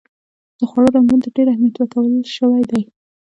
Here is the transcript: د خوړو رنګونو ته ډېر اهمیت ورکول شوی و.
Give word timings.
د 0.59 0.59
خوړو 0.69 0.93
رنګونو 0.95 1.21
ته 1.25 1.29
ډېر 1.35 1.47
اهمیت 1.49 1.75
ورکول 1.77 2.13
شوی 2.35 2.63
و. 2.69 2.71